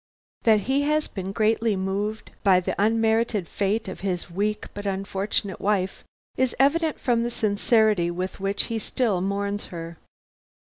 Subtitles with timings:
[0.45, 5.59] That he has been greatly moved by the unmerited fate of his weak but unfortunate
[5.61, 6.03] wife,
[6.35, 9.99] is evident from the sincerity with which he still mourns her.